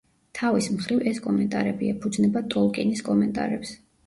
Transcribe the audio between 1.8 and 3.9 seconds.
ეფუძნება ტოლკინის კომენტარებს.